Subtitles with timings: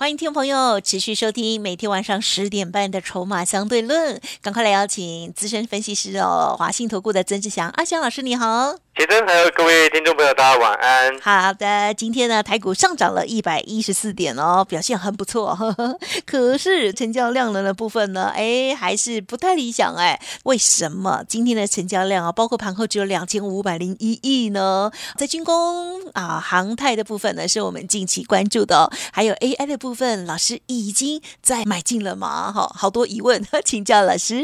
[0.00, 8.76] 欢迎听众朋友持续收听每天晚上十点半的《筹码相对论》，赶快来邀请资深分析师哦，华信投顾的曾志祥阿祥老师，你好。
[8.98, 11.16] 杰珍，还有各位听众朋友，大家晚安。
[11.20, 15.54] 好的，今天呢，台股上涨了一百一十四点哦，表现很不错。
[15.54, 20.20] 呵 呵可是成交量的部分呢，哎，还是不太理想哎。
[20.42, 24.90] 为什么今天的成交量啊，包括盘后只有两千五百零一亿呢？
[25.16, 32.50] 在军工啊、航太的部分呢，是我们近期关注的、哦，还有 AI 的部分，老师已经在买进了吗？
[32.50, 34.42] 哈，好多疑问，请教老师。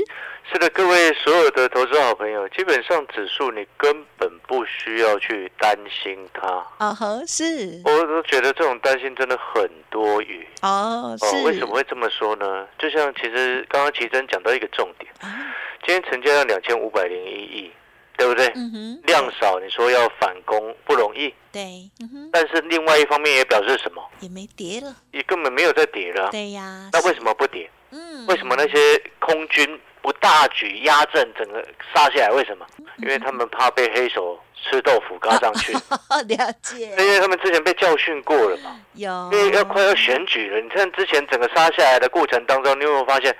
[0.53, 6.47] 是的，各位所有的投资好朋友，基本上指数你根本不需要去担心它。
[6.79, 10.47] 啊哈，是我都觉得这种担心真的很多余。
[10.61, 12.67] 哦，是哦，为什么会这么说呢？
[12.79, 15.55] 就像其实刚刚奇珍讲到一个重点，啊？
[15.85, 17.73] 今天成交量两千五百零一亿，
[18.17, 18.47] 对不对？
[18.55, 24.07] 嗯哼，量少，你说要反攻不容易，对，嗯哼，但是另外一方面也表示什么？
[24.21, 26.31] 也没跌了，也根本没有在跌了啊。
[26.31, 26.91] 对呀。
[26.93, 27.69] 那为什么不跌？
[27.91, 32.29] 嗯，为什么那些空军不大举压阵，整个杀下来？
[32.29, 32.67] 为什么？
[32.99, 35.73] 因为他们怕被黑手吃豆腐嘎上去，
[36.29, 38.79] 了解因为他们之前被教训过了嘛。
[38.93, 43.35] 有因为要快要选举了，你看之前整个杀下来的过程当中，你有没有发现，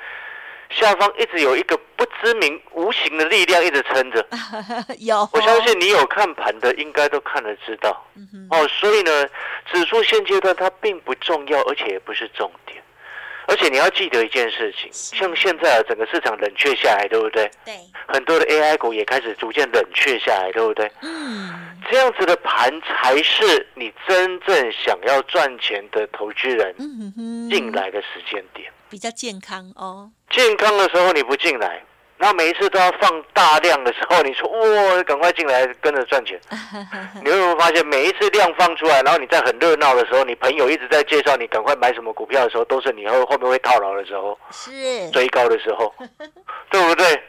[0.71, 4.27] 下方一直有一个不知名、无形的力量一直撑着？
[5.01, 8.03] 有，我相信你有看盘的，应该都看得知道。
[8.17, 9.29] 嗯，哦，所以呢，
[9.71, 12.83] 指数现阶段它并不重要，而且也不是重点。
[13.55, 17.49] 而且你要记得一件事情，像现在啊，整个市场冷却下来，对不对？
[17.65, 20.91] 对，很多的 AI 股也开始逐渐冷却下来，对不对？
[21.03, 21.55] 嗯，
[21.89, 26.75] 这样子的盘才是你真正想要赚钱的投资人
[27.49, 28.69] 进来的时间点。
[28.91, 31.81] 比较健康哦，健康的时候你不进来，
[32.17, 36.41] 那每一次都要放大量的时候，你说哇，赶快进来跟着赚钱。
[37.25, 45.93] 你会不会发现，每一次量放出来，然后你在很热闹的时候，你朋友一直在介绍你赶快买什么股票的时候，都是你后后面会套牢的时候，是，追高的时候，
[46.71, 47.23] 对不对？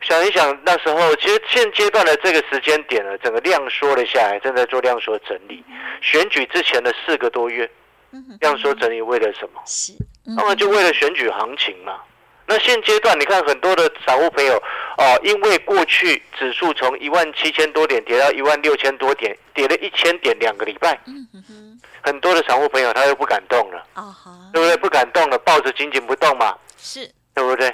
[0.00, 5.64] 想一想，那时候其实现阶段的这个时间点呢，整个量缩了下来，正在做量缩整理。
[6.00, 7.68] 选举之前的四个多月，
[8.12, 9.60] 嗯，量缩整理为了什么？
[9.66, 9.92] 是，
[10.28, 11.98] 嗯当然就为了选举行情嘛。
[12.48, 14.56] 那现阶段你看很多的散户朋友
[14.96, 24.16] 哦，因为过去指数从一万七千多点跌到一万六千多点，跌了一千点两个礼拜，嗯哼哼，很多的散户朋友他又不敢动了，啊，
[24.52, 24.76] 对不对？
[24.78, 27.70] 不敢动了，抱着紧紧不动嘛，是，对不对？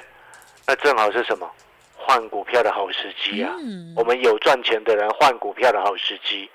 [0.67, 1.49] 那正好是什么？
[1.95, 3.51] 换股票的好时机啊！
[3.63, 6.49] 嗯我们有赚钱的人换股票的好时机。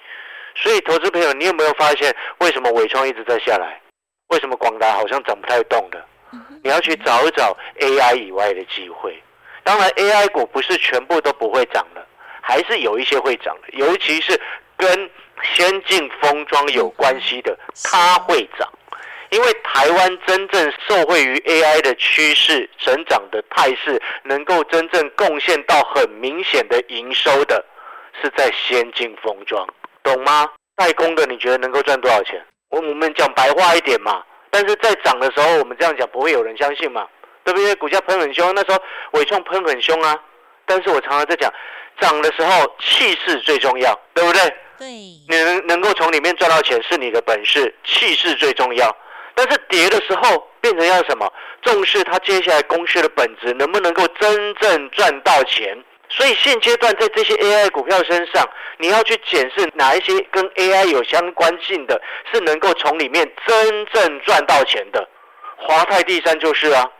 [0.54, 3.80] 所以，投资朋友，你有没有发现，为什么伟创一直在下来？
[4.28, 6.04] 为什么广达好像涨不太动的？
[6.62, 9.20] 你要去找一找 AI 以外的机会。
[9.62, 12.06] 当然，AI 股不是全部都不会涨的，
[12.40, 14.40] 还是有一些会涨的，尤其是
[14.76, 15.10] 跟
[15.54, 18.68] 先进封装有关系的，它会涨。
[19.30, 27.64] 因为台湾真正受惠于 AI 的趋势成长的态势，能够真正贡献到很明显的营收的，
[28.20, 29.64] 是在先进封装，
[30.02, 30.50] 懂吗？
[30.74, 32.44] 代工的你觉得能够赚多少钱？
[32.70, 34.20] 我我们讲白话一点嘛，
[34.50, 37.06] 但是在涨的时候，我们这样讲不会有人相信嘛，
[37.44, 37.74] 对不对？
[37.76, 38.78] 股价喷很凶，那时候
[39.12, 40.18] 伟创喷很凶啊，
[40.66, 41.52] 但是我常常在讲，
[42.00, 44.40] 涨的时候气势最重要，对不对？
[44.78, 48.96] 对，你能能够从里面赚到钱是你的本事，气势最重要。
[49.34, 51.32] 但是跌的时候变成要什么？
[51.62, 55.76] 重视它接下来公司的本质能不能够真正赚到钱。
[56.10, 58.46] 所以现阶段在这些 AI 股票身上，
[58.78, 62.00] 你要去检视哪一些跟 AI 有相关性的，
[62.32, 65.08] 是能够从里面真正赚到钱的。
[65.56, 66.90] 华泰第三就是啊，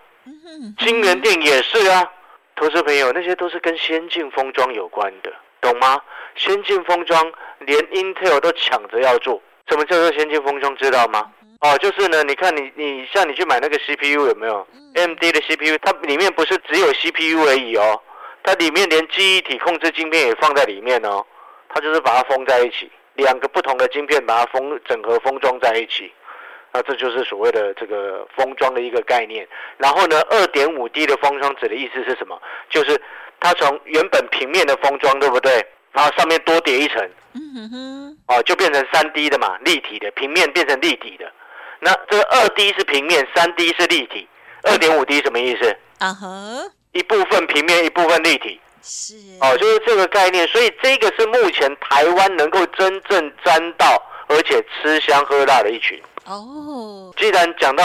[0.79, 2.09] 金源店也是啊。
[2.57, 5.33] 投资朋友，那些都是跟先进封装有关的，
[5.63, 5.99] 懂吗？
[6.37, 10.77] 先进封装连 Intel 都抢着要做，什么叫做先进封装？
[10.77, 11.33] 知道吗？
[11.61, 18.01] 哦，就是呢，你看你你像你去买那个 CPU 有没有？AMD 的 CPU，它里面不是只有 CPU 而已哦，
[18.43, 21.25] 它里面连记忆体控制晶片也放在里面哦，
[21.69, 26.13] 它就是把它封在一起，两个不同的晶片把它封整合封装在一起。
[26.73, 29.47] 那这就是所谓的这个封装的一个概念。
[29.77, 32.41] 然后呢，二点五 D 的封装指的意思是什么？
[32.69, 33.01] 就是
[33.41, 35.67] 它从原本平面的封装，对不对？
[35.93, 37.03] 然后上面多叠一层，
[37.35, 41.29] 嗯哼哼，哦，就变成三 D 的嘛，立体的平面变成立体的。
[41.81, 44.29] 那这个二 D 是平面，三 D 是立体，
[44.63, 45.77] 二点五 D 什么意思？
[45.99, 46.29] 啊哈，
[46.93, 48.61] 一部分平面，一部分立体。
[48.83, 50.47] 是哦，就是这个概念。
[50.49, 56.01] 所以这个是目前台湾能够真正沾到而且吃香喝辣的一群。
[56.25, 57.85] 哦，既然讲到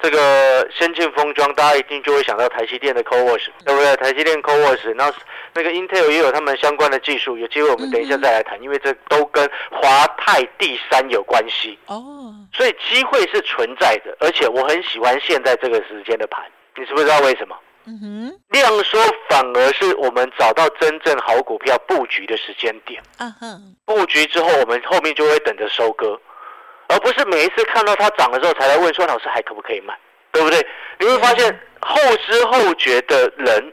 [0.00, 3.96] 这个先进封装，大家一定就会想到台积电的 CoWoS，对不对？
[3.96, 5.12] 台积电 CoWoS，那
[5.54, 16.44] 那个 Intel 也有他们相关的技术，有机会我们等一下再来谈，因为这都跟华泰第三有关系，哦，所以机会是存在的，而且我很喜欢现在这个时间的盘，
[16.76, 17.56] 你知不知道为什么？
[17.86, 18.98] 嗯哼，量缩
[19.28, 26.20] 反而是我们找到真正好股票布局的时间点，嗯哼，布局之后，我们后面就会等着收割。
[26.88, 29.96] 而不是每一次看到它涨的时候才来问说老师还可不可以买，
[30.30, 30.64] 对不对？
[30.98, 31.98] 你会发现后
[32.28, 33.72] 知后觉的人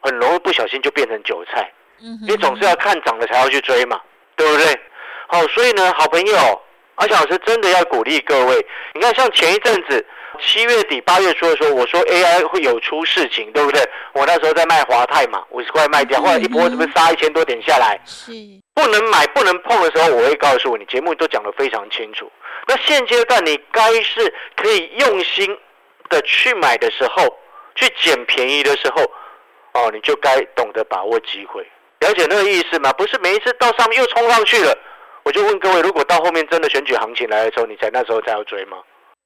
[0.00, 4.00] 很容易不小心就变成韭菜，嗯哼，你总是要看涨了才要去追嘛，
[4.36, 4.80] 对不对？
[5.26, 6.62] 好，所以呢，好朋友，
[6.96, 10.06] 阿翔老师真的要鼓励各位，你看像前一阵子
[10.40, 13.80] 七月底八月初的时候，我说 AI 会有出事情，对不对？
[14.12, 18.00] 我那时候在卖华泰嘛，五十块卖掉，后来一波是不是杀一千多点下来？
[18.04, 18.32] 是，
[18.74, 22.30] 不能买、不能碰的时候，我会告诉你，节目都讲得非常清楚。
[22.66, 25.56] 那现阶段你该是可以用心
[26.08, 27.36] 的去买的时候，
[27.74, 29.02] 去捡便宜的时候，
[29.72, 31.62] 哦，你就该懂得把握机会，
[32.00, 32.92] 了解那个意思吗？
[32.92, 34.76] 不是每一次到上面又冲上去了，
[35.24, 38.78] 我就问各位，如果到后面真的选举行情来的时候，你才那时候才要追吗？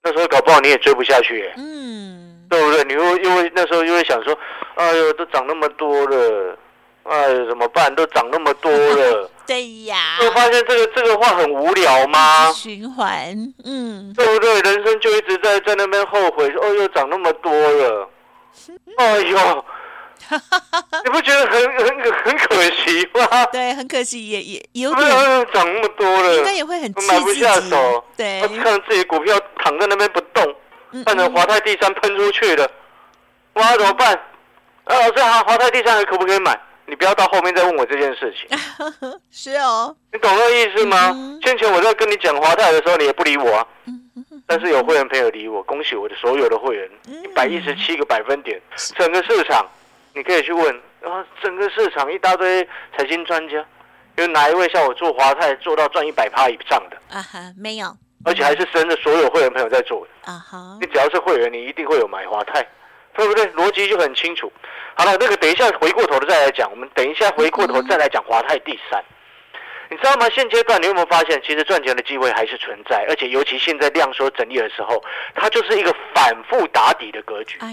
[0.02, 2.84] 那时候搞不好你也追不下去耶，嗯，对不对？
[2.84, 4.36] 你又因为那时候又会想说，
[4.76, 6.56] 哎呦，都涨那么多了，
[7.04, 7.94] 哎呦，怎么办？
[7.94, 9.30] 都涨那么多了。
[9.46, 12.52] 对呀，就发现这个这个话很无聊吗？
[12.52, 13.34] 循环，
[13.64, 14.60] 嗯，对不对？
[14.60, 18.08] 人生就一直在在那边后悔，说哦又涨那么多了，
[18.98, 19.64] 哎呦，
[21.04, 23.46] 你不觉得很很很可惜吗？
[23.52, 25.08] 对，很可惜，也也有点，
[25.52, 30.54] 涨那么多了，应该也会很气买不下手，对他，看自己股票躺在那边不动，
[30.92, 32.70] 嗯看着华泰第三喷出去了，
[33.54, 34.12] 哇怎么办？
[34.84, 36.58] 啊老师，好华泰第三还可不可以买？
[36.86, 38.58] 你不要到后面再问我这件事情。
[39.30, 41.38] 是哦，你懂那个意思吗嗯？
[41.44, 43.66] 先前我在跟你讲华泰的时候，你也不理我啊。
[43.86, 44.04] 嗯
[44.46, 48.58] 但是有会员朋友理我，恭喜我的所有的会员，嗯一百一十七个百分点，
[48.96, 49.64] 整个市场
[50.18, 50.74] 你可以去问
[51.04, 52.66] 啊，整个市场一大堆
[52.96, 53.64] 财经专家，
[54.16, 57.86] 有哪一位像我做华泰做到赚一百趴以上的，啊哈，没有，
[58.24, 60.32] 而且还是真的所有会员朋友在做的？
[60.32, 62.66] 啊哈你，只要是会员，你一定会有买华泰，
[63.14, 63.46] 对不对？
[63.52, 64.52] 逻辑就很清楚。
[64.96, 69.00] 好了，那个等一下回过头的再来讲，我们等一下回过头再来讲华泰第三。
[69.90, 70.28] 你知道吗？
[70.30, 75.00] 现阶段你有没有发现，其实赚钱的机会还是存在，而且尤其现在量缩整理的时候，
[75.36, 77.56] 它就是一个反复打底的格局。
[77.60, 77.68] 哎，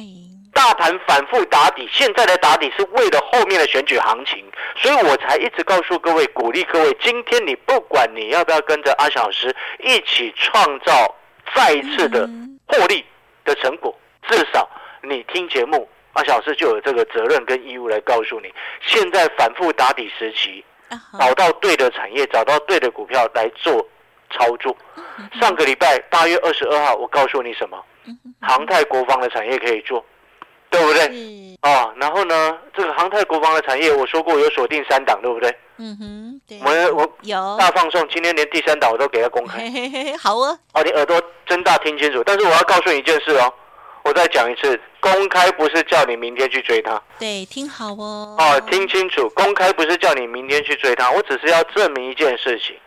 [0.56, 4.42] 大盘反复打底，现在的打底是为了后面的选举行情，
[4.78, 11.14] 所以我才一直告诉各位，鼓励各位，今天你不管你要不要跟着阿小老师一起创造
[11.54, 12.58] 再一次的嗯。
[12.68, 13.06] 获利
[13.44, 13.94] 的成果，
[14.30, 14.68] 至少
[15.04, 20.64] 你听节目，阿小老师就有这个责任跟义务来告诉你，现在反复打底时期，
[21.20, 23.86] 找到对的产业，找到对的股票来做
[24.32, 24.76] 操作。
[25.40, 27.78] 上个礼拜八月二十二号，我告诉你什么？
[28.42, 30.04] 航太国防的产业可以做，
[30.76, 31.02] 对不对？
[31.02, 35.56] 是，啊，然后呢，这个航太国防的产业，我说过有锁定三档，对不对？
[35.78, 39.58] 嗯哼，对，我我有，大放送，今天连第三档我都给他公开。
[39.60, 42.24] 嘿嘿嘿，好哦，哦，你耳朵睁大听清楚。
[42.26, 43.54] 但是我要告诉你一件事哦，
[44.04, 47.02] 我再讲一次，公开不是叫你明天去追它。
[47.20, 52.78] 对，听好哦，哦，听清楚，公开不是叫你明天去追它，我只是要证明一件事情，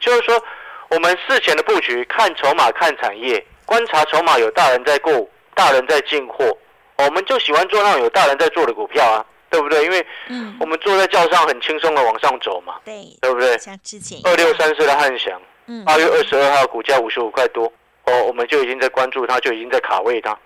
[0.00, 0.42] 就是说
[0.88, 6.56] 我们事前的布局，看筹码，看产业，观察筹码有大人在顾，大人在进货，
[6.98, 9.84] 我们就喜欢做那种有大人在做的股票啊，对不对？
[9.84, 13.56] 因为嗯我，们坐在轿上很轻松的往上走嘛，对，对不对？
[13.58, 17.72] 像之前二六，三四的汉翔，嗯，八月二十二号股价五十五块多，
[18.04, 20.36] 哦，我们就已经在关注它，就已经在卡位它。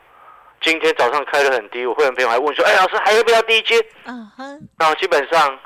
[0.60, 5.58] 今天早上开的很低，我会员朋友还问说：“哎，老师还要不要低接？”嗯哼，那基本上，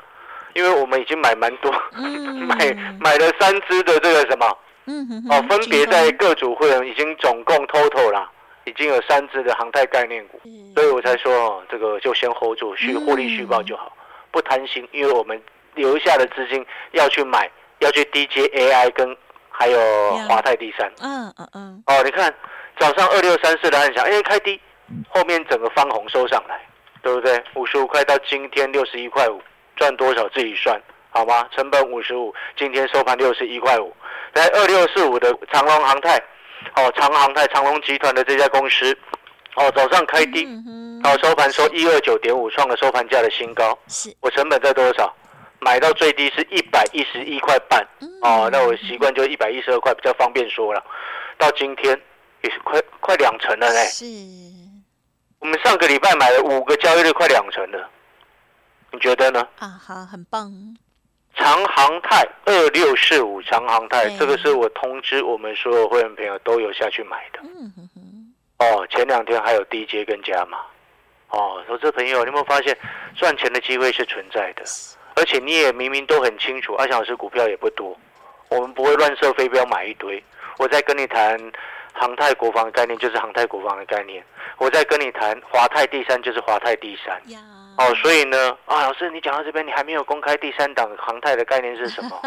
[0.55, 2.03] 因为我们已经买蛮多，嗯
[2.47, 2.55] 买
[2.99, 8.27] 买了三只的这个什么嗯哼哼，哦，分别在各组会员已经总共 total 啦，
[8.67, 10.39] 已经有三只的航太概念股，
[10.75, 13.95] 所以我才说哦，这个就先 hold 住，续获利续报就好，
[14.29, 15.41] 不贪心，因为我们
[15.73, 19.15] 留下的资金要去买，要去 DJ AI 跟
[19.49, 19.79] 还有
[20.27, 20.91] 华泰第三。
[21.01, 22.33] 嗯嗯嗯，哦，你看
[22.77, 24.59] 早上二六三四的汉翔，哎，开低，
[25.07, 26.59] 后面整个翻红收上来，
[27.01, 27.41] 对不对？
[27.55, 29.41] 五十五块到今天六十一块五，
[29.77, 30.77] 赚多少自己算，
[31.09, 31.47] 好吗？
[31.55, 33.95] 成本五十五，今天收盘六十一块五。
[34.33, 36.21] 来二六四五的长隆航太，
[36.75, 38.97] 哦，长航太长隆集团的这家公司，
[39.55, 40.45] 哦，早上开低，
[41.03, 43.77] 哦，收盘收一二九点五，创了收盘价的新高。
[43.87, 45.13] 是，我成本在多少？
[45.59, 47.85] 买到最低是一百一十一块半。
[47.99, 50.83] 嗯哦，那我习惯就一百一十二块，比较方便说了。
[51.37, 51.99] 到今天
[52.43, 53.85] 也是快快两成了嘞。
[53.85, 54.05] 是，
[55.39, 57.89] 我们上个礼拜买了五个交易日，快两成了。
[58.91, 59.47] 你觉得呢？
[59.59, 60.51] 啊，好，很棒。
[61.37, 67.39] 长航泰二六四五，长航泰对这个是我通知我们所有会员朋友都有下去买的。
[67.43, 70.57] 嗯哼哼，哦，前两天还有 DJ 跟加码。
[71.29, 72.75] 哦，投资朋友，你有没有发现
[73.15, 74.63] 赚钱的机会是存在的？
[75.15, 77.97] 而且你也明明都很清楚，阿翔老师股票也不多，
[78.49, 80.23] 我们不会乱射飞镖买一堆。
[80.57, 81.37] 我在跟你谈
[81.93, 84.23] 航泰国防的概念，就是航泰国防的概念；
[84.57, 87.15] 我在跟你谈华泰第三，就是华泰第三。
[87.29, 87.39] 呀，
[87.77, 92.19] 哦，所以呢，啊，老师，你讲到这边，你还没有公开第三档航太的概念是什么？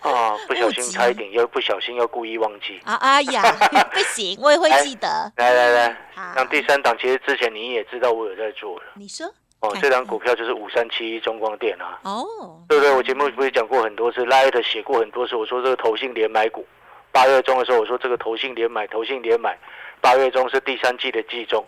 [0.00, 2.80] 啊， 不小心差一点，又不小心又故意忘记。
[2.84, 3.42] 啊哎呀，
[3.92, 5.30] 不行，我也会记得。
[5.36, 8.84] 来来来，好，像第三档，其实之前你也知道我有在做了。
[8.94, 9.26] 你说
[9.60, 12.24] 哦，这档股票就是五三七一中光电啊，哦，
[12.68, 12.94] 对不对？
[12.94, 16.64] 我节目不是讲过很多次，拉的写过很多次，我说这个投信连买股，
[17.10, 19.58] 八月中的时候我说这个投信连买，投信连买，
[20.00, 21.62] 八月中是第三季的季中，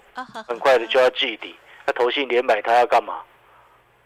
[0.47, 1.57] 很快的就要季底，
[1.91, 3.15] 那投信连买它要干嘛？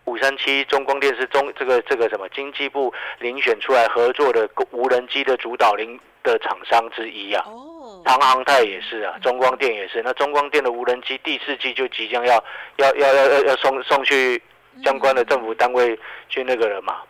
[0.06, 7.44] 五三七中光电是中这个这个什么经济部遴选出来合作的无人机的主导零的厂商之一啊。
[7.46, 10.00] 哦，长航泰也是啊，中光电也是。
[10.02, 12.42] 那中光电的无人机第四季就即将要
[12.76, 14.42] 要要要要要送送去
[14.82, 15.98] 相关的政府单位
[16.30, 17.02] 去那个了嘛，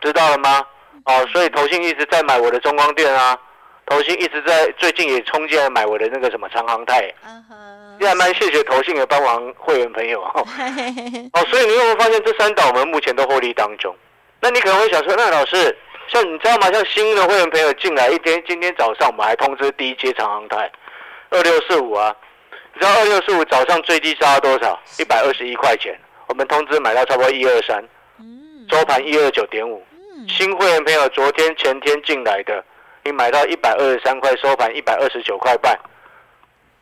[0.00, 0.66] 知道了吗？
[1.04, 3.38] 哦，所以投信一直在买我的中光电啊，
[3.86, 7.54] 投信一直在最近也冲进来买我的那个什么长航泰，啊哈，
[8.00, 10.46] 也还蛮谢谢投信的帮忙会员朋友哦。
[11.34, 13.94] 哦，所以你有没有发现这三档我们目前都获利当中？
[14.40, 15.76] 那你可能会想说，那老师，
[16.08, 16.70] 像你知道吗？
[16.72, 20.70] 像新的会员朋友进来一天，今天早上我们还通知第一阶长航泰
[21.30, 22.14] 二六四五啊，
[22.72, 24.80] 你知道二六四五早上最低杀到多少？
[24.98, 25.94] 一百二十一块钱，
[26.28, 27.82] 我们通知买到差不多一二三，
[28.18, 29.84] 嗯收盘一二九点五。
[30.16, 32.64] 嗯新会员朋友昨天前天进来的，
[33.04, 35.78] 你买到一百二十三块，收盘一百二十九块半，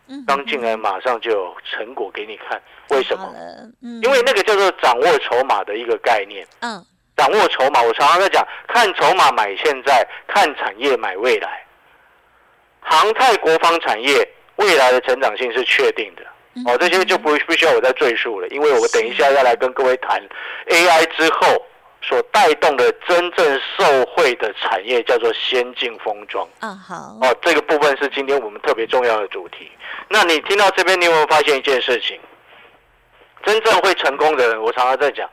[0.09, 2.61] 嗯刚进来马上就有成果给你看，
[2.91, 3.35] 为什么？
[3.83, 6.47] 嗯，因为那个叫做掌握筹码的一个概念。
[6.61, 11.63] 嗯掌握筹码，我常常在讲，看筹码买现在，看产业买未来。
[12.81, 14.27] 航太国防产业
[14.57, 16.23] 未来的成长性是确定的。
[16.55, 20.23] 嗯哦，这些就不不需要我再赘述了，因为我等一下要来跟各位谈
[20.69, 21.63] AI 之后
[22.03, 26.47] 所带动的真正受惠的产业，叫做先进封装。
[26.61, 29.71] 啊好，哦，这个部分是今天我们特别重要的主题。
[30.09, 32.19] 那你听到这边，你有没有发现一件事情？
[33.45, 35.29] 真正会成功的人，我常常在讲，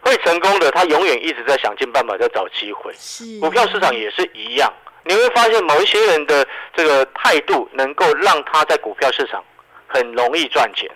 [0.00, 2.92] 会成功的他永远一直在想尽办法在找机会。
[2.96, 4.72] 是股票市场也是一样，
[5.04, 9.42] 你会发现某一些人的这个态度，能够让他在股票市场
[9.86, 10.90] 很容易赚钱，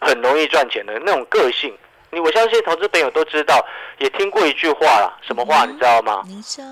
[0.00, 1.74] 很容易赚钱的那种个性。
[2.10, 3.64] 你我相信投资朋友都知道，
[3.98, 6.22] 也听过一句话啦，什么话嗯你知道吗？
[6.26, 6.62] 您说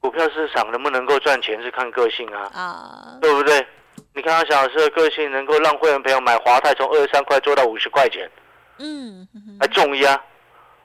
[0.00, 2.50] 股票市场能不能够赚钱是看个性啊。
[2.54, 3.66] 啊，对不对？
[4.14, 8.30] 你看他小老师的个性，能够让会员朋友买华泰从二十三块做到五十块钱，
[8.78, 9.26] 嗯
[9.60, 10.20] 还重压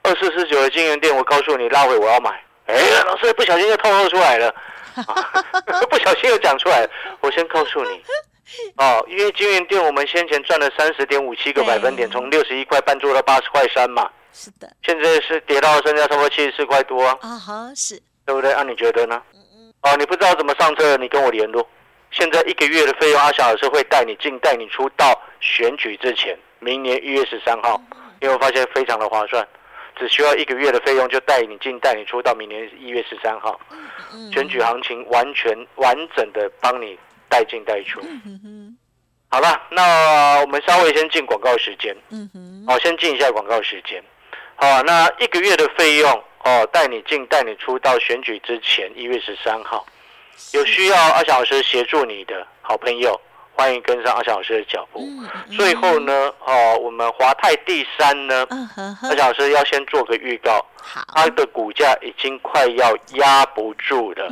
[0.02, 2.30] 二四四九的金源店，我告诉你拉回我要买。
[2.66, 2.74] 哎，
[3.06, 4.48] 老师不小心又透露出来了，
[5.06, 5.14] 啊
[5.90, 6.90] 不小心又讲出来了。
[7.20, 8.02] 我先告诉你，
[8.76, 14.70] 哦，因为金源店我们先前赚了三十点五七个百分点，从六十一块半做到八十块三嘛，是的。
[14.82, 17.04] 现在是跌到剩下差不多七十四块多。
[17.04, 18.00] 啊，啊哈是。
[18.24, 18.52] 对不对？
[18.52, 19.22] 啊，你觉得呢？
[19.80, 21.66] 哦，你不知道怎么上车，你跟我联络。
[22.10, 27.80] 现在一个月的费用，阿翔老师会带你进、带你出到选举之前，明年一月十三号，
[28.20, 29.46] 因为我发现非常的划算？
[29.98, 33.58] 只需要一个月的费用就带你进、带你出到明年一月十三号，
[34.12, 38.00] 嗯选举行情完全完整的帮你带进带出。
[39.30, 41.94] 好了，那我们稍微先进广告时间。
[42.08, 42.64] 嗯哼。
[42.66, 44.02] 好，先进一下广告时间。
[44.56, 49.86] 好，那一个月的费用哦，带你进带你出到选举之前，一月十三号，
[50.52, 53.20] 有需要阿小老师协助你的好朋友，
[53.52, 55.00] 欢迎跟上阿小老师的脚步。
[55.00, 58.46] 嗯嗯最后呢，哦，我们华泰第三呢，
[59.02, 61.04] 阿小老师要先做个预告，好。
[61.14, 64.28] 它的股价已经快要压不住了，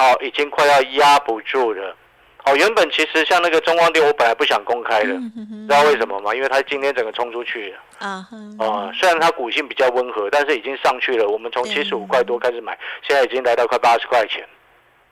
[0.00, 1.94] 哦，已经快要压不住了。
[2.46, 6.34] 哦，原本其实像那个中光电，我本来不想公开的，知道为什么吗？
[6.34, 7.78] 因为它今天整个冲出去了。
[7.98, 11.28] 啊哼哦，虽然它股性比较温和，但是已经上去了。
[11.28, 14.42] 我们从七十五块多开始买，现在已经来到快八十块钱。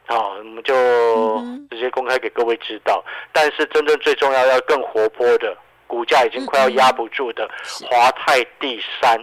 [0.06, 1.38] 好、我们就
[1.70, 3.04] 直接公开给各位知道。
[3.30, 5.54] 但是真正最重要要更活泼的，
[5.86, 9.22] 股价已经快要压不住的是华泰第三。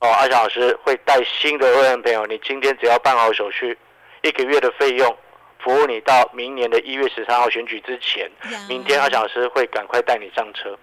[0.00, 3.78] 哦，阿翔老师会带新的会员朋友，你今天只要办好手续，
[4.22, 5.16] 一个月的费用，
[5.58, 8.30] 服务你到明年的一月十三号选举之前。
[8.68, 10.76] 明天阿翔老师会赶快带你上车。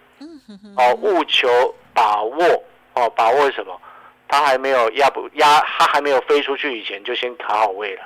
[0.78, 1.48] 哦，务求
[1.94, 3.80] 把握哦，把握什么？
[4.28, 8.02] 他还没有压不压，他还没有飞出去以前，就先卡好位了。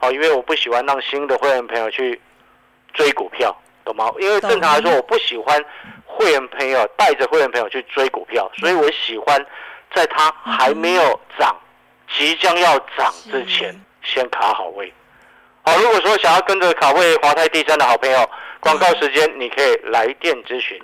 [0.00, 2.20] 哦，因为我不喜欢让新的会员朋友去
[2.92, 4.12] 追股票，懂吗？
[4.20, 5.58] 因为正常来说，我不喜欢
[6.04, 9.44] 会员朋友带着会员朋友去追股票，所以我喜欢
[9.94, 11.56] 在它还没有涨、
[12.08, 13.74] 即将要涨之前，
[14.06, 14.92] 先卡好位。
[15.62, 20.80] 好，如果说想要跟着卡位华泰第三的好朋友，广告时间你可以来电咨询。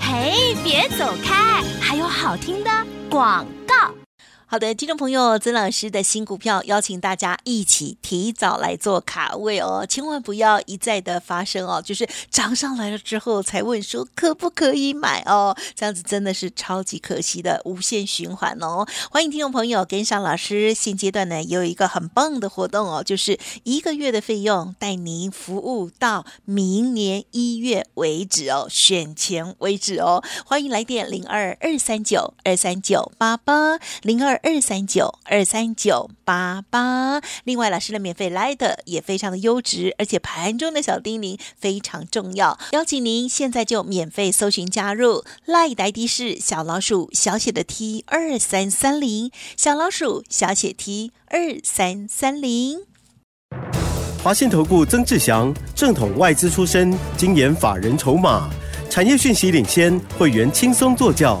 [0.00, 2.70] 嘿，别走开，还有好听的
[3.08, 4.05] 广告。
[4.48, 18.86] 好的，听众朋友，曾老师的新股票邀请大家一起提早来做卡位哦，千万不要一再的发生哦，就是涨上来了之后才问说可不可以买哦，这样子真的是超级可惜的无限循环哦。
[19.10, 30.22] 欢迎听众朋友跟上老师，现阶段呢有一个很棒的活动哦，就是一个月的费用带您服务到明年一月为止哦，选前为止哦。
[30.44, 34.35] 欢迎来电零二二三九二三九八八零二。
[34.42, 52.80] 二三九二三九八八，另外老师的免费来的也非常的优质，而且盘中的小叮咛非常重要，邀请您现在就免费搜寻加入赖呆的是小老鼠小写的 T 二三三零，小老鼠小写 T 二三三零。
[54.22, 58.50] 华信投顾曾志祥，正统外资出身，精研法人筹码，
[58.90, 61.40] 产业讯息领先，会员轻松做教。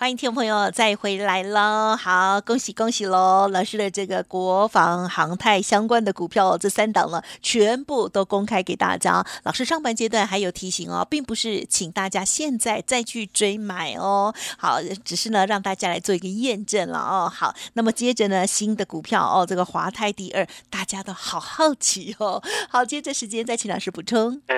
[0.00, 3.48] 欢迎听众朋友再回来喽，好，恭喜恭喜喽！
[3.48, 9.26] 老师的这个国防航太相关的股票，这三档呢，全部都公开给大家。
[9.42, 17.28] 老师上半阶段还有提醒哦，并不是请大家现在再去追买哦，好，只是呢让大家来做一个验证了哦。
[17.28, 22.40] 好，那么接着呢，新的股票哦，这个华泰第二，大家都好好奇哦。
[22.68, 24.40] 好，接着时间再请老师补充。
[24.46, 24.56] 呃，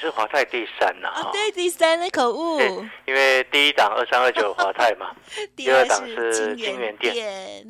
[0.00, 2.58] 是华泰第三呐，啊，对，第三的口误，
[3.04, 4.94] 因为第一档二三二九 华泰。
[4.94, 5.14] 嘛，
[5.54, 7.14] 第二档是金源店。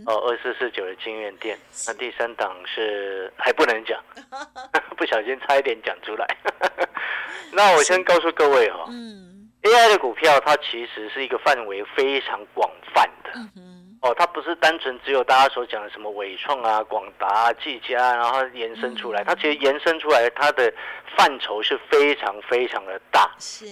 [0.06, 1.58] 哦，二四四九的金源店。
[1.86, 4.00] 那第三档是还不能讲，
[4.96, 6.26] 不小心差一点讲出来。
[7.52, 13.30] 那我先告诉各位哈，嗯，AI 的股票它其实是一个范围非常广泛的，
[14.00, 20.72] 哦，它不是单纯只有大家所讲的什么伟创啊、广达、啊技嘉，然后延伸出来，它其实延伸出来它的
[21.16, 23.30] 范畴是非常非常的大。
[23.38, 23.66] 是。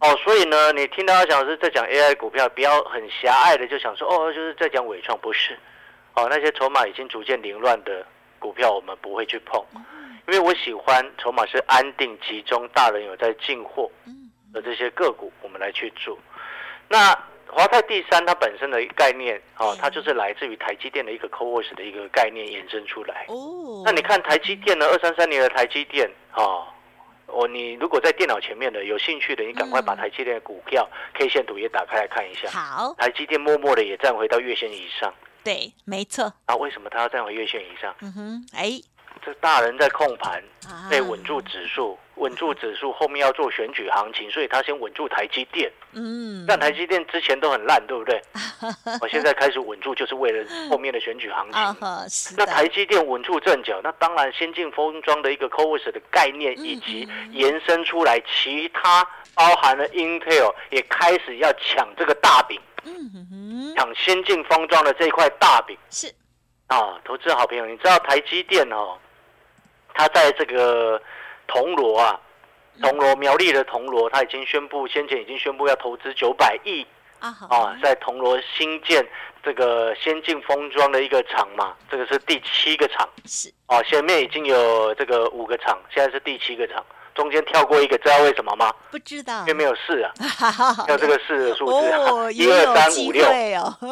[0.00, 5.58] 哦，所以呢，你听到阿翔老师在讲 AI 股票，不要很狭隘的就想说，哦，就是在讲伟创，不是？
[6.14, 8.06] 哦，那些筹码已经逐渐凌乱的
[8.38, 9.62] 股票，我们不会去碰，
[10.28, 13.90] 因为我喜欢筹码是安定集中，大人有在进货
[14.54, 16.18] 的这些个股，我们来去做。
[16.88, 17.14] 那
[17.48, 23.24] 华泰第三它本身的概念，哦，它就是来自于台积电的一个 CoWoS 的一个概念衍生出来。
[23.28, 26.66] 哦，那你看台积电呢，二三三年的台积电，哦。
[27.28, 32.48] 哦，你如果在电脑前面的有兴趣的，你赶快把台积电的股票 K 线图也打开来看一下。
[32.48, 35.12] 好，台积电默默的也站回到月线以上。
[35.42, 36.32] 对，没错。
[36.46, 37.94] 啊，为什么它要站回月线以上？
[38.00, 38.80] 嗯哼，哎。
[39.26, 40.40] 这大人在控盘，
[40.88, 45.68] 在稳住指数，稳住指数后面要做选举行情，所以他先稳住台积电。
[45.94, 48.22] 嗯，但台积电之前都很烂，对不对？
[49.02, 52.36] 我现在开始稳住，就是为了后面的选举行情。
[52.36, 62.60] 那台积电稳住阵脚，那当然先进封装的一个 CoWoS 的概念，以及延伸出来其他包含了 Intel 也开始要抢这个大饼，
[63.74, 65.76] 抢先进封装的这块大饼。
[65.90, 66.14] 是
[66.68, 68.96] 啊，投资好朋友，你知道台积电哦？
[69.96, 71.00] 他在这个
[71.46, 72.20] 铜锣啊，
[72.82, 76.86] 铜锣苗栗的铜锣，他已经宣布，先前已经宣布要投资九百亿
[77.18, 79.06] 啊，在铜锣新建
[79.42, 83.50] 这个先进封装的一个厂嘛，这个是第七个厂，是。
[83.68, 86.84] 哦，前面已经有这个五个厂，现在是第七个厂。
[87.16, 88.72] 中间跳过一个，知道为什么吗？
[88.90, 90.12] 不知道，因为没有四啊，
[90.86, 91.88] 没有这个四的数字，
[92.32, 93.24] 一二三五六。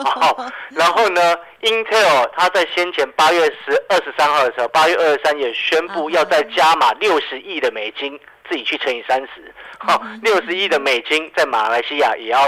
[0.04, 12.46] 好，然后呢，Intel 它在先前八月十二十三号的时候，八月二十三也宣布要再加码六十亿的美金，自己去乘以三十，好，六十亿的美金在马来西亚也要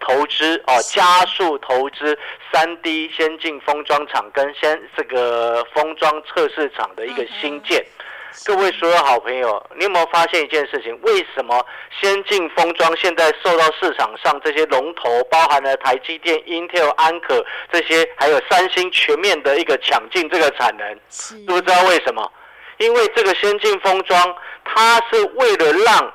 [0.00, 2.18] 投投资哦，加速投资
[2.52, 7.84] 三 D 先进封装厂跟先这个封装测试厂的一个新建。
[8.44, 10.96] 各位所有好朋友，你有没有发现一件事情？
[11.02, 11.64] 为什么
[12.00, 20.98] 先进封装现在受到市场上这些龙头，包含了台积电、Intel、安可这些，还有三星全面的一个抢进这个产能？
[21.46, 22.30] 不知道为什么？
[22.78, 26.12] 因为这个先进封装，它是为了让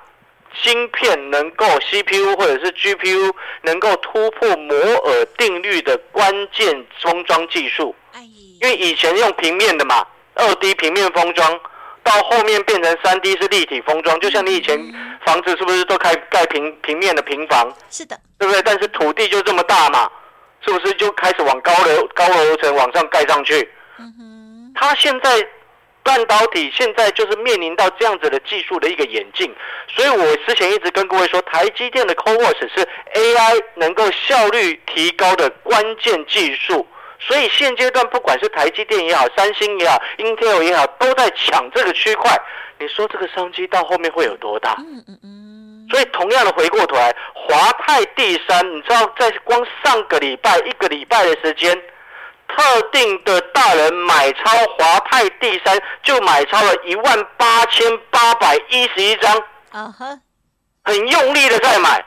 [0.54, 7.96] 芯片能够 CPU 或者是 GPU 能够突破摩尔定律的关键封装技术。
[8.62, 10.06] 因为以前用平面的嘛，
[10.36, 11.60] 二 D 平面封装。
[12.04, 14.78] 到后面变成三 D 是立体封装，就像你以前
[15.26, 18.62] 房子是不是都开盖平平面的平房，是的，对不对？
[18.64, 20.10] 但是土地就这么大嘛，
[20.66, 23.70] 是不是就开始往高楼高楼层往上盖上去？
[24.00, 25.46] 嗯哼，它现在
[26.04, 29.54] 半导体现在就是面临到这样子的技术的一个演进，
[29.88, 36.88] 所以我之前一直跟各位说，台积电的 CoWoS 是 AI 能够效率提高的关键技术。
[37.22, 42.36] 所以现阶段不管是台积电也好，三星也好，Intel 也好，都在抢这个区块。
[42.80, 44.76] 你说这个商机到后面会有多大？
[44.80, 51.80] 嗯嗯嗯，所以同样的回过头来，华泰第三，你知道在光上个礼拜一个礼拜的时间，
[52.48, 59.38] 特定的大人买超华泰第三，就买超了一万八千八百一十一张，
[59.70, 60.20] 啊哈，
[60.84, 62.04] 很用力的在买。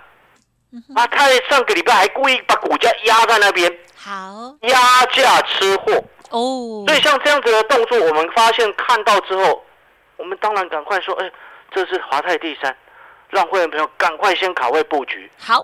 [0.97, 3.73] 啊，他上个礼拜还故意把股价压在那边，
[4.05, 5.93] 好压价吃货。
[6.29, 9.65] 哦，所以像这样子的动作，我们发现看到之后，
[10.19, 11.33] 我们当然赶快说，哎，
[11.71, 12.77] 这是华泰第三，
[13.31, 15.31] 让会员朋友赶快先卡位布局。
[15.39, 15.59] 好，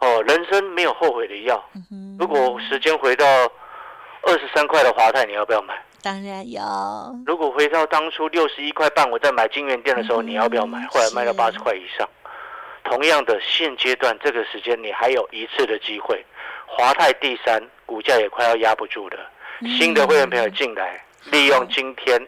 [0.00, 1.62] 哦，人生没有后悔的药。
[1.90, 3.26] 嗯如果时间回到
[4.22, 5.74] 二十三块的华泰，你要不要买？
[6.00, 6.62] 当然有，
[7.26, 10.86] 如果回到当初六十一块半，我在买金源店的时候，嗯你要不要买？
[10.86, 12.08] 后来卖到八十块以上。
[12.84, 16.24] 同样的，现阶段这个时间，你还有一次的机会。
[16.66, 19.30] 华泰第三股价也快要压不住了，
[19.78, 22.20] 新的会员朋友进来，利用今天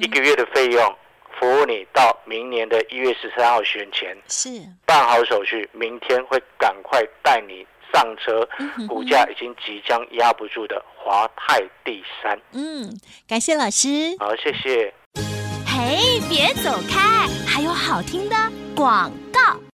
[0.00, 0.96] 一个月的费用，
[1.38, 4.48] 服务你到明年的一月十三号选前是，
[4.86, 8.48] 办好手续，明天会赶快带你上车。
[8.58, 12.38] 嗯股价已经即将压不住的华泰第三。
[12.52, 12.90] 嗯，
[13.28, 13.88] 感谢老师。
[14.18, 14.92] 好，谢谢。
[15.66, 18.36] 嘿，别走开，还有好听的
[18.74, 19.69] 广告。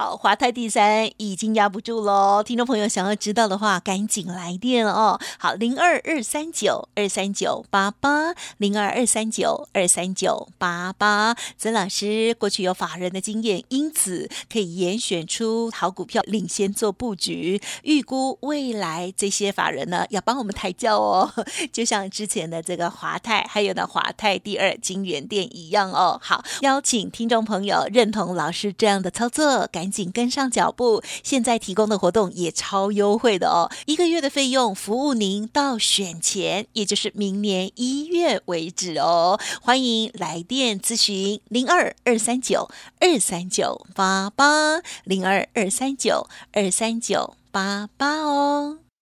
[0.00, 5.18] 好，华泰第三已经压不住喽，听众朋友想要知道的话，赶紧来电哦。
[5.40, 11.34] 好，零二二三九二三九八八，零二二三九二三九八八。
[11.56, 21.28] 曾老师过去有法人的经验，因此可以严选出好股票，领先做布局，预估未来这些法人呢要帮我们抬轿哦，
[21.72, 26.20] 就像之前的这个华泰，还有呢华泰第二金源店一样哦。
[26.22, 31.02] 好，邀请听众朋友认同老师这样的操作，赶紧跟上脚步。
[31.22, 39.38] 现在提供的活动也超优惠的哦，一个月的费用服务您到选前，也就是明年一月为止哦。
[39.60, 42.68] 欢迎来电咨询零二二三九
[43.00, 48.78] 二三九八八零二二三九二三九八八哦。